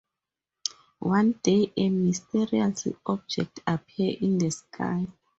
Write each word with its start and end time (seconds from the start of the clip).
One 1.01 1.33
day, 1.43 1.71
a 1.77 1.89
mysterious 1.91 2.87
object 3.05 3.59
appeared 3.67 4.23
in 4.23 4.39
the 4.39 4.49
sky. 4.49 5.05